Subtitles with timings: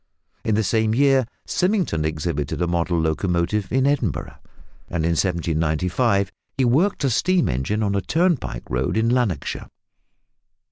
[0.43, 4.35] In the same year Symington exhibited a model locomotive in Edinburgh,
[4.89, 9.67] and in 1795 he worked a steam engine on a turnpike road in Lanarkshire.